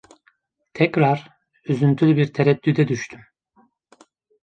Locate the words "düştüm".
2.87-3.21